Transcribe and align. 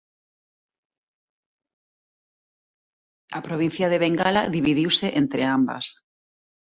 A 3.37 3.39
provincia 3.47 3.89
de 3.89 4.01
Bengala 4.03 4.43
dividiuse 4.57 5.07
entre 5.21 5.41
ambas. 5.57 5.85